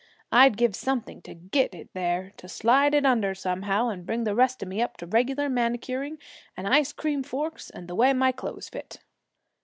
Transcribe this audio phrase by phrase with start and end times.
[0.31, 4.33] I'd give something to get it there to slide it under, somehow, and bring the
[4.33, 6.17] rest of me up to regular manicuring
[6.57, 9.01] and ice cream forks and the way my clothes fit!'